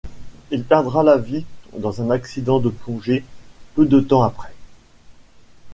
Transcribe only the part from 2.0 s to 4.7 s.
un accident de plongée peu de temps après.